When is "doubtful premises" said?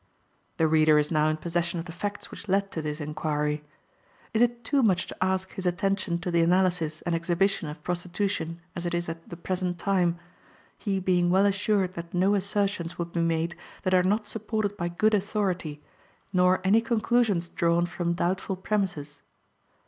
18.15-19.21